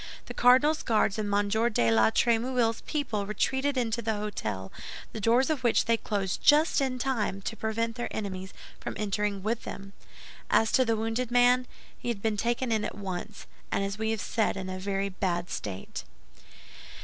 The 0.25 0.33
cardinal's 0.33 0.81
Guards 0.81 1.19
and 1.19 1.31
M. 1.31 1.47
de 1.49 1.91
la 1.91 2.09
Trémouille's 2.09 2.81
people 2.87 3.27
retreated 3.27 3.77
into 3.77 4.01
the 4.01 4.13
hôtel, 4.13 4.71
the 5.13 5.21
doors 5.21 5.51
of 5.51 5.63
which 5.63 5.85
they 5.85 5.95
closed 5.95 6.41
just 6.43 6.81
in 6.81 6.97
time 6.97 7.39
to 7.43 7.55
prevent 7.55 7.97
their 7.97 8.07
enemies 8.09 8.51
from 8.79 8.95
entering 8.97 9.43
with 9.43 9.61
them. 9.61 9.93
As 10.49 10.71
to 10.71 10.85
the 10.85 10.97
wounded 10.97 11.29
man, 11.29 11.67
he 11.99 12.07
had 12.07 12.19
been 12.23 12.35
taken 12.35 12.71
in 12.71 12.83
at 12.83 12.97
once, 12.97 13.45
and, 13.71 13.83
as 13.83 13.99
we 13.99 14.09
have 14.09 14.21
said, 14.21 14.57
in 14.57 14.69
a 14.71 14.79
very 14.79 15.09
bad 15.09 15.51
state. 15.51 16.03